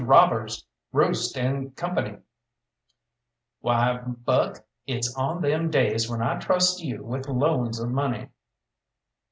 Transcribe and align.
Robbers, 0.07 0.65
Roost, 0.91 1.37
and 1.37 1.75
Co.?" 1.75 2.21
"Why, 3.59 3.99
Buck, 3.99 4.65
it's 4.87 5.13
on 5.15 5.43
them 5.43 5.69
days 5.69 6.09
when 6.09 6.23
I 6.23 6.39
trusts 6.39 6.81
you 6.81 7.03
with 7.03 7.27
loans 7.27 7.79
of 7.79 7.91
money." 7.91 8.29